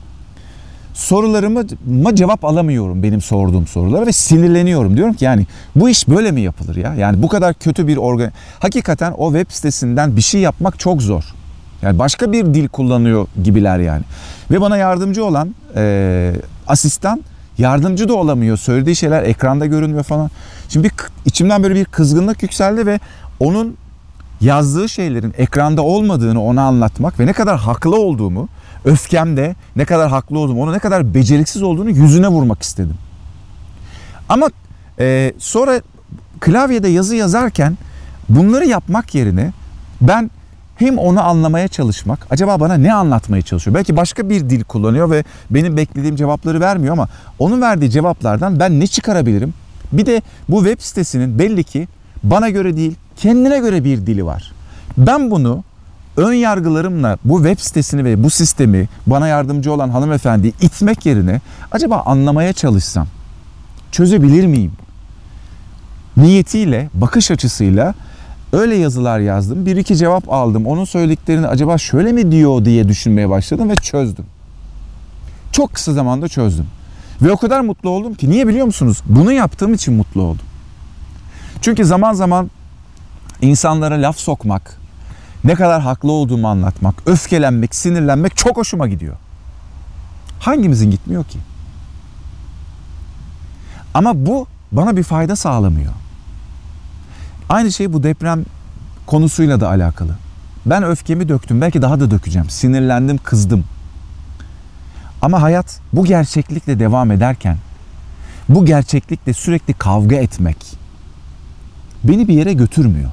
sorularıma 0.94 2.14
cevap 2.14 2.44
alamıyorum 2.44 3.02
benim 3.02 3.20
sorduğum 3.20 3.66
sorulara 3.66 4.06
ve 4.06 4.12
sinirleniyorum. 4.12 4.96
Diyorum 4.96 5.14
ki 5.14 5.24
yani 5.24 5.46
bu 5.76 5.88
iş 5.88 6.08
böyle 6.08 6.32
mi 6.32 6.40
yapılır 6.40 6.76
ya? 6.76 6.94
Yani 6.94 7.22
bu 7.22 7.28
kadar 7.28 7.54
kötü 7.54 7.86
bir 7.86 7.96
organ... 7.96 8.32
Hakikaten 8.58 9.12
o 9.12 9.32
web 9.32 9.50
sitesinden 9.50 10.16
bir 10.16 10.20
şey 10.20 10.40
yapmak 10.40 10.78
çok 10.78 11.02
zor. 11.02 11.24
Yani 11.82 11.98
başka 11.98 12.32
bir 12.32 12.44
dil 12.44 12.68
kullanıyor 12.68 13.26
gibiler 13.44 13.78
yani. 13.78 14.02
Ve 14.50 14.60
bana 14.60 14.76
yardımcı 14.76 15.24
olan 15.24 15.54
e, 15.76 16.32
asistan 16.66 17.22
yardımcı 17.58 18.08
da 18.08 18.14
olamıyor. 18.14 18.56
Söylediği 18.56 18.96
şeyler 18.96 19.22
ekranda 19.22 19.66
görünmüyor 19.66 20.04
falan. 20.04 20.30
Şimdi 20.68 20.84
bir, 20.84 20.92
içimden 21.24 21.62
böyle 21.62 21.74
bir 21.74 21.84
kızgınlık 21.84 22.42
yükseldi 22.42 22.86
ve 22.86 23.00
onun 23.40 23.76
yazdığı 24.40 24.88
şeylerin 24.88 25.34
ekranda 25.38 25.82
olmadığını 25.82 26.42
ona 26.42 26.62
anlatmak 26.62 27.20
ve 27.20 27.26
ne 27.26 27.32
kadar 27.32 27.58
haklı 27.58 27.96
olduğumu 27.96 28.48
öfkemde 28.84 29.54
ne 29.76 29.84
kadar 29.84 30.10
haklı 30.10 30.38
olduğumu, 30.38 30.62
onu 30.62 30.72
ne 30.72 30.78
kadar 30.78 31.14
beceriksiz 31.14 31.62
olduğunu 31.62 31.90
yüzüne 31.90 32.28
vurmak 32.28 32.62
istedim. 32.62 32.96
Ama 34.28 34.50
e, 34.98 35.32
sonra 35.38 35.80
klavyede 36.40 36.88
yazı 36.88 37.16
yazarken 37.16 37.78
bunları 38.28 38.66
yapmak 38.66 39.14
yerine 39.14 39.52
ben 40.00 40.30
hem 40.76 40.98
onu 40.98 41.22
anlamaya 41.22 41.68
çalışmak, 41.68 42.26
acaba 42.30 42.60
bana 42.60 42.74
ne 42.74 42.94
anlatmaya 42.94 43.42
çalışıyor? 43.42 43.74
Belki 43.74 43.96
başka 43.96 44.28
bir 44.28 44.50
dil 44.50 44.64
kullanıyor 44.64 45.10
ve 45.10 45.24
benim 45.50 45.76
beklediğim 45.76 46.16
cevapları 46.16 46.60
vermiyor 46.60 46.92
ama 46.92 47.08
onun 47.38 47.62
verdiği 47.62 47.90
cevaplardan 47.90 48.60
ben 48.60 48.80
ne 48.80 48.86
çıkarabilirim? 48.86 49.54
Bir 49.92 50.06
de 50.06 50.22
bu 50.48 50.64
web 50.64 50.80
sitesinin 50.80 51.38
belli 51.38 51.64
ki 51.64 51.88
bana 52.22 52.48
göre 52.48 52.76
değil, 52.76 52.94
kendine 53.16 53.58
göre 53.58 53.84
bir 53.84 54.06
dili 54.06 54.26
var. 54.26 54.52
Ben 54.98 55.30
bunu 55.30 55.64
ön 56.16 56.32
yargılarımla 56.32 57.18
bu 57.24 57.36
web 57.36 57.58
sitesini 57.58 58.04
ve 58.04 58.24
bu 58.24 58.30
sistemi 58.30 58.88
bana 59.06 59.28
yardımcı 59.28 59.72
olan 59.72 59.90
hanımefendiyi 59.90 60.54
itmek 60.60 61.06
yerine 61.06 61.40
acaba 61.72 62.02
anlamaya 62.06 62.52
çalışsam 62.52 63.06
çözebilir 63.92 64.46
miyim? 64.46 64.72
Niyetiyle, 66.16 66.90
bakış 66.94 67.30
açısıyla 67.30 67.94
öyle 68.52 68.74
yazılar 68.74 69.18
yazdım. 69.20 69.66
Bir 69.66 69.76
iki 69.76 69.96
cevap 69.96 70.32
aldım. 70.32 70.66
Onun 70.66 70.84
söylediklerini 70.84 71.46
acaba 71.46 71.78
şöyle 71.78 72.12
mi 72.12 72.32
diyor 72.32 72.64
diye 72.64 72.88
düşünmeye 72.88 73.28
başladım 73.30 73.70
ve 73.70 73.76
çözdüm. 73.76 74.26
Çok 75.52 75.74
kısa 75.74 75.92
zamanda 75.92 76.28
çözdüm. 76.28 76.66
Ve 77.22 77.32
o 77.32 77.36
kadar 77.36 77.60
mutlu 77.60 77.90
oldum 77.90 78.14
ki 78.14 78.30
niye 78.30 78.48
biliyor 78.48 78.66
musunuz? 78.66 79.02
Bunu 79.06 79.32
yaptığım 79.32 79.74
için 79.74 79.94
mutlu 79.94 80.22
oldum. 80.22 80.46
Çünkü 81.60 81.84
zaman 81.84 82.12
zaman 82.12 82.50
insanlara 83.40 83.94
laf 83.94 84.18
sokmak, 84.18 84.78
ne 85.44 85.54
kadar 85.54 85.82
haklı 85.82 86.12
olduğumu 86.12 86.48
anlatmak, 86.48 86.94
öfkelenmek, 87.06 87.74
sinirlenmek 87.74 88.36
çok 88.36 88.56
hoşuma 88.56 88.88
gidiyor. 88.88 89.16
Hangimizin 90.40 90.90
gitmiyor 90.90 91.24
ki? 91.24 91.38
Ama 93.94 94.26
bu 94.26 94.46
bana 94.72 94.96
bir 94.96 95.02
fayda 95.02 95.36
sağlamıyor. 95.36 95.92
Aynı 97.48 97.72
şey 97.72 97.92
bu 97.92 98.02
deprem 98.02 98.44
konusuyla 99.06 99.60
da 99.60 99.68
alakalı. 99.68 100.16
Ben 100.66 100.82
öfkemi 100.82 101.28
döktüm. 101.28 101.60
Belki 101.60 101.82
daha 101.82 102.00
da 102.00 102.10
dökeceğim. 102.10 102.50
Sinirlendim, 102.50 103.18
kızdım. 103.18 103.64
Ama 105.22 105.42
hayat 105.42 105.80
bu 105.92 106.04
gerçeklikle 106.04 106.78
devam 106.78 107.10
ederken 107.10 107.56
bu 108.48 108.64
gerçeklikle 108.64 109.32
sürekli 109.32 109.74
kavga 109.74 110.16
etmek 110.16 110.56
beni 112.04 112.28
bir 112.28 112.34
yere 112.34 112.52
götürmüyor. 112.52 113.10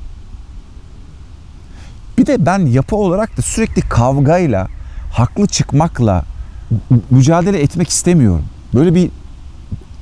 Bir 2.17 2.25
de 2.25 2.45
ben 2.45 2.59
yapı 2.59 2.95
olarak 2.95 3.37
da 3.37 3.41
sürekli 3.41 3.81
kavgayla, 3.81 4.67
haklı 5.13 5.47
çıkmakla 5.47 6.25
mücadele 7.11 7.61
etmek 7.61 7.89
istemiyorum. 7.89 8.45
Böyle 8.73 8.95
bir 8.95 9.11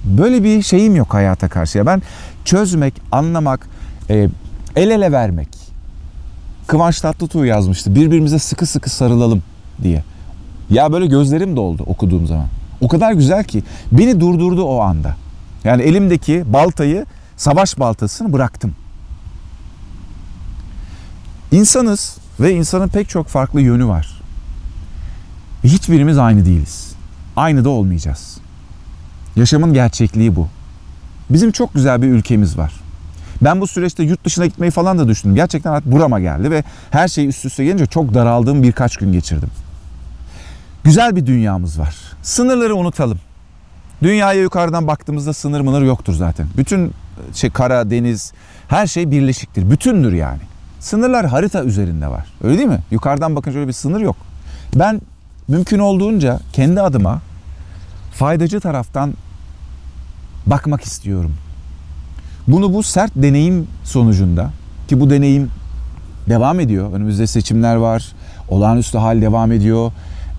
böyle 0.03 0.43
bir 0.43 0.62
şeyim 0.62 0.96
yok 0.96 1.13
hayata 1.13 1.48
karşı. 1.48 1.86
Ben 1.86 2.01
çözmek, 2.46 2.93
anlamak, 3.12 3.69
e, 4.09 4.29
el 4.75 4.89
ele 4.89 5.11
vermek. 5.11 5.47
Kıvanç 6.67 7.01
Tatlıtuğ 7.01 7.45
yazmıştı. 7.45 7.95
Birbirimize 7.95 8.39
sıkı 8.39 8.65
sıkı 8.65 8.89
sarılalım 8.89 9.43
diye. 9.83 10.03
Ya 10.69 10.91
böyle 10.91 11.05
gözlerim 11.05 11.55
doldu 11.55 11.83
okuduğum 11.85 12.27
zaman. 12.27 12.47
O 12.81 12.87
kadar 12.87 13.11
güzel 13.11 13.43
ki 13.43 13.63
beni 13.91 14.19
durdurdu 14.19 14.63
o 14.63 14.79
anda. 14.79 15.15
Yani 15.63 15.81
elimdeki 15.81 16.43
baltayı, 16.53 17.05
savaş 17.37 17.79
baltasını 17.79 18.33
bıraktım. 18.33 18.75
İnsanız 21.51 22.17
ve 22.39 22.53
insanın 22.53 22.87
pek 22.87 23.09
çok 23.09 23.27
farklı 23.27 23.61
yönü 23.61 23.87
var. 23.87 24.21
Hiçbirimiz 25.63 26.17
aynı 26.17 26.45
değiliz. 26.45 26.93
Aynı 27.35 27.65
da 27.65 27.69
olmayacağız. 27.69 28.37
Yaşamın 29.35 29.73
gerçekliği 29.73 30.35
bu. 30.35 30.47
Bizim 31.29 31.51
çok 31.51 31.73
güzel 31.73 32.01
bir 32.01 32.07
ülkemiz 32.07 32.57
var. 32.57 32.73
Ben 33.41 33.62
bu 33.62 33.67
süreçte 33.67 34.03
yurt 34.03 34.25
dışına 34.25 34.46
gitmeyi 34.46 34.72
falan 34.72 35.00
da 35.00 35.08
düşündüm. 35.08 35.36
Gerçekten 35.36 35.72
artık 35.72 35.91
burama 35.91 36.20
geldi 36.20 36.51
ve 36.51 36.63
her 36.91 37.08
şey 37.08 37.27
üst 37.27 37.46
üste 37.46 37.65
gelince 37.65 37.86
çok 37.86 38.13
daraldığım 38.13 38.63
birkaç 38.63 38.98
gün 38.98 39.12
geçirdim. 39.12 39.50
Güzel 40.84 41.15
bir 41.15 41.25
dünyamız 41.25 41.79
var. 41.79 41.96
Sınırları 42.22 42.75
unutalım. 42.75 43.20
Dünyaya 44.03 44.41
yukarıdan 44.41 44.88
baktığımızda 44.88 45.34
sınır 45.34 45.62
mınır 45.62 45.82
yoktur 45.82 46.13
zaten. 46.13 46.48
Bütün 46.58 46.94
şey 47.34 47.50
kara, 47.50 47.89
deniz, 47.89 48.34
her 48.67 48.88
şey 48.88 49.12
birleşiktir. 49.12 49.72
Bütündür 49.72 50.13
yani. 50.13 50.41
Sınırlar 50.79 51.25
harita 51.25 51.63
üzerinde 51.63 52.08
var. 52.08 52.25
Öyle 52.44 52.58
değil 52.58 52.70
mi? 52.70 52.79
Yukarıdan 52.91 53.36
bakınca 53.36 53.60
öyle 53.60 53.67
bir 53.67 53.74
sınır 53.74 54.00
yok. 54.00 54.15
Ben 54.75 55.01
mümkün 55.48 55.79
olduğunca 55.79 56.39
kendi 56.53 56.82
adıma 56.82 57.22
faydacı 58.13 58.60
taraftan 58.60 59.13
bakmak 60.46 60.84
istiyorum. 60.84 61.36
Bunu 62.47 62.73
bu 62.73 62.83
sert 62.83 63.11
deneyim 63.15 63.67
sonucunda 63.83 64.51
ki 64.87 64.99
bu 64.99 65.09
deneyim 65.09 65.49
devam 66.29 66.59
ediyor. 66.59 66.93
Önümüzde 66.93 67.27
seçimler 67.27 67.75
var. 67.75 68.11
Olağanüstü 68.49 68.97
hal 68.97 69.21
devam 69.21 69.51
ediyor. 69.51 69.91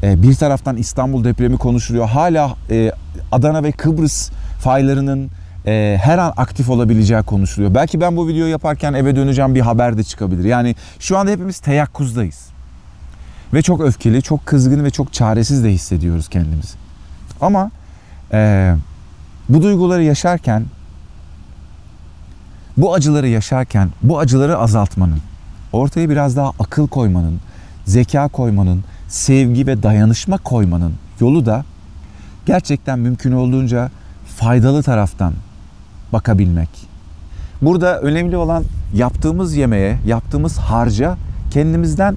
Ee, 0.02 0.22
bir 0.22 0.34
taraftan 0.34 0.76
İstanbul 0.76 1.24
depremi 1.24 1.56
konuşuluyor. 1.56 2.08
Hala 2.08 2.54
e, 2.70 2.92
Adana 3.32 3.62
ve 3.62 3.72
Kıbrıs 3.72 4.30
faylarının 4.60 5.30
e, 5.66 5.98
her 6.02 6.18
an 6.18 6.32
aktif 6.36 6.70
olabileceği 6.70 7.22
konuşuluyor. 7.22 7.74
Belki 7.74 8.00
ben 8.00 8.16
bu 8.16 8.28
videoyu 8.28 8.50
yaparken 8.50 8.94
eve 8.94 9.16
döneceğim 9.16 9.54
bir 9.54 9.60
haber 9.60 9.98
de 9.98 10.04
çıkabilir. 10.04 10.44
Yani 10.44 10.74
şu 10.98 11.18
anda 11.18 11.30
hepimiz 11.30 11.58
teyakkuzdayız. 11.58 12.48
Ve 13.54 13.62
çok 13.62 13.80
öfkeli, 13.80 14.22
çok 14.22 14.46
kızgın 14.46 14.84
ve 14.84 14.90
çok 14.90 15.12
çaresiz 15.12 15.64
de 15.64 15.70
hissediyoruz 15.70 16.28
kendimizi. 16.28 16.74
Ama 17.40 17.70
e, 18.32 18.74
bu 19.48 19.62
duyguları 19.62 20.02
yaşarken, 20.02 20.64
bu 22.78 22.94
acıları 22.94 23.28
yaşarken, 23.28 23.90
bu 24.02 24.18
acıları 24.18 24.58
azaltmanın, 24.58 25.18
ortaya 25.72 26.10
biraz 26.10 26.36
daha 26.36 26.52
akıl 26.58 26.88
koymanın, 26.88 27.40
zeka 27.84 28.28
koymanın, 28.28 28.84
sevgi 29.08 29.66
ve 29.66 29.82
dayanışma 29.82 30.38
koymanın 30.38 30.94
yolu 31.20 31.46
da 31.46 31.64
gerçekten 32.46 32.98
mümkün 32.98 33.32
olduğunca 33.32 33.90
faydalı 34.36 34.82
taraftan 34.82 35.32
bakabilmek. 36.12 36.68
Burada 37.62 38.00
önemli 38.00 38.36
olan 38.36 38.64
yaptığımız 38.94 39.56
yemeğe, 39.56 39.98
yaptığımız 40.06 40.58
harca 40.58 41.16
kendimizden 41.50 42.16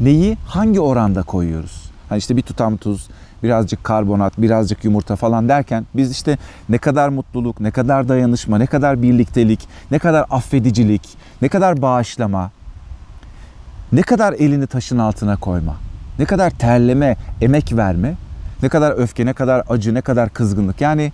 neyi 0.00 0.36
hangi 0.46 0.80
oranda 0.80 1.22
koyuyoruz? 1.22 1.82
Hani 2.08 2.18
işte 2.18 2.36
bir 2.36 2.42
tutam 2.42 2.76
tuz, 2.76 3.08
birazcık 3.42 3.84
karbonat, 3.84 4.38
birazcık 4.38 4.84
yumurta 4.84 5.16
falan 5.16 5.48
derken 5.48 5.86
biz 5.94 6.10
işte 6.10 6.38
ne 6.68 6.78
kadar 6.78 7.08
mutluluk, 7.08 7.60
ne 7.60 7.70
kadar 7.70 8.08
dayanışma, 8.08 8.58
ne 8.58 8.66
kadar 8.66 9.02
birliktelik, 9.02 9.60
ne 9.90 9.98
kadar 9.98 10.26
affedicilik, 10.30 11.02
ne 11.42 11.48
kadar 11.48 11.82
bağışlama, 11.82 12.50
ne 13.92 14.02
kadar 14.02 14.32
elini 14.32 14.66
taşın 14.66 14.98
altına 14.98 15.36
koyma, 15.36 15.76
ne 16.18 16.24
kadar 16.24 16.50
terleme, 16.50 17.16
emek 17.40 17.76
verme, 17.76 18.14
ne 18.62 18.68
kadar 18.68 18.92
öfke, 18.92 19.26
ne 19.26 19.32
kadar 19.32 19.62
acı, 19.68 19.94
ne 19.94 20.00
kadar 20.00 20.30
kızgınlık. 20.30 20.80
Yani 20.80 21.12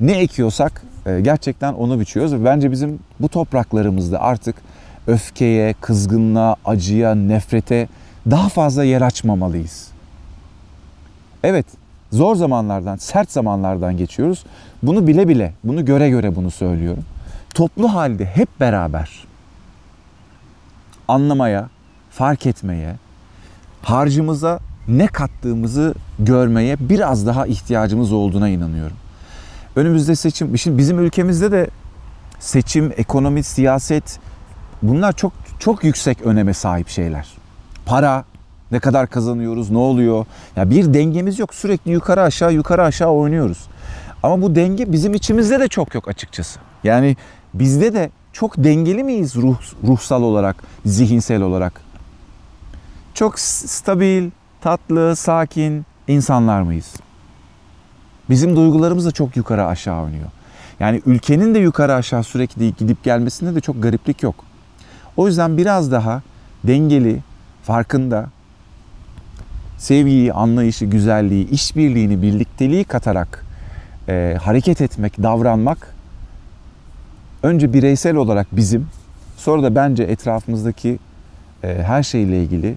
ne 0.00 0.12
ekiyorsak 0.12 0.82
e, 1.06 1.20
gerçekten 1.20 1.72
onu 1.72 2.00
biçiyoruz 2.00 2.44
bence 2.44 2.70
bizim 2.70 2.98
bu 3.20 3.28
topraklarımızda 3.28 4.20
artık 4.20 4.56
öfkeye, 5.06 5.74
kızgınlığa, 5.80 6.56
acıya, 6.64 7.14
nefrete 7.14 7.88
daha 8.30 8.48
fazla 8.48 8.84
yer 8.84 9.02
açmamalıyız. 9.02 9.91
Evet, 11.42 11.66
zor 12.12 12.36
zamanlardan, 12.36 12.96
sert 12.96 13.30
zamanlardan 13.30 13.96
geçiyoruz. 13.96 14.44
Bunu 14.82 15.06
bile 15.06 15.28
bile, 15.28 15.52
bunu 15.64 15.84
göre 15.84 16.10
göre 16.10 16.36
bunu 16.36 16.50
söylüyorum. 16.50 17.04
Toplu 17.54 17.94
halde 17.94 18.24
hep 18.24 18.60
beraber 18.60 19.24
anlamaya, 21.08 21.68
fark 22.10 22.46
etmeye, 22.46 22.96
harcımıza 23.82 24.60
ne 24.88 25.06
kattığımızı 25.06 25.94
görmeye 26.18 26.76
biraz 26.80 27.26
daha 27.26 27.46
ihtiyacımız 27.46 28.12
olduğuna 28.12 28.48
inanıyorum. 28.48 28.96
Önümüzde 29.76 30.16
seçim, 30.16 30.58
şimdi 30.58 30.78
bizim 30.78 30.98
ülkemizde 30.98 31.52
de 31.52 31.70
seçim, 32.38 32.92
ekonomi, 32.96 33.42
siyaset 33.42 34.18
bunlar 34.82 35.12
çok 35.12 35.32
çok 35.58 35.84
yüksek 35.84 36.22
öneme 36.22 36.54
sahip 36.54 36.88
şeyler. 36.88 37.26
Para, 37.86 38.24
ne 38.72 38.80
kadar 38.80 39.06
kazanıyoruz, 39.06 39.70
ne 39.70 39.78
oluyor? 39.78 40.26
Ya 40.56 40.70
bir 40.70 40.94
dengemiz 40.94 41.38
yok. 41.38 41.54
Sürekli 41.54 41.90
yukarı 41.90 42.22
aşağı 42.22 42.52
yukarı 42.52 42.82
aşağı 42.82 43.10
oynuyoruz. 43.10 43.58
Ama 44.22 44.42
bu 44.42 44.54
denge 44.54 44.92
bizim 44.92 45.14
içimizde 45.14 45.60
de 45.60 45.68
çok 45.68 45.94
yok 45.94 46.08
açıkçası. 46.08 46.60
Yani 46.84 47.16
bizde 47.54 47.94
de 47.94 48.10
çok 48.32 48.64
dengeli 48.64 49.04
miyiz 49.04 49.36
ruh, 49.36 49.56
ruhsal 49.86 50.22
olarak, 50.22 50.56
zihinsel 50.86 51.42
olarak? 51.42 51.80
Çok 53.14 53.38
stabil, 53.38 54.30
tatlı, 54.60 55.16
sakin 55.16 55.86
insanlar 56.08 56.62
mıyız? 56.62 56.94
Bizim 58.30 58.56
duygularımız 58.56 59.06
da 59.06 59.10
çok 59.10 59.36
yukarı 59.36 59.66
aşağı 59.66 60.02
oynuyor. 60.02 60.28
Yani 60.80 61.02
ülkenin 61.06 61.54
de 61.54 61.58
yukarı 61.58 61.94
aşağı 61.94 62.22
sürekli 62.22 62.74
gidip 62.74 63.04
gelmesinde 63.04 63.54
de 63.54 63.60
çok 63.60 63.82
gariplik 63.82 64.22
yok. 64.22 64.34
O 65.16 65.26
yüzden 65.26 65.56
biraz 65.56 65.92
daha 65.92 66.22
dengeli, 66.64 67.20
farkında, 67.62 68.28
sevgiyi, 69.82 70.32
anlayışı, 70.32 70.84
güzelliği, 70.84 71.50
işbirliğini, 71.50 72.22
birlikteliği 72.22 72.84
katarak 72.84 73.44
e, 74.08 74.36
hareket 74.42 74.80
etmek, 74.80 75.22
davranmak 75.22 75.94
önce 77.42 77.72
bireysel 77.72 78.16
olarak 78.16 78.46
bizim, 78.52 78.86
sonra 79.36 79.62
da 79.62 79.74
bence 79.74 80.02
etrafımızdaki 80.02 80.98
e, 81.62 81.82
her 81.82 82.02
şeyle 82.02 82.42
ilgili 82.42 82.76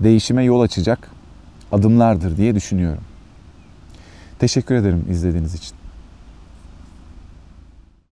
değişime 0.00 0.44
yol 0.44 0.60
açacak 0.60 1.10
adımlardır 1.72 2.36
diye 2.36 2.54
düşünüyorum. 2.54 3.02
Teşekkür 4.38 4.74
ederim 4.74 5.04
izlediğiniz 5.10 5.54
için. 5.54 5.75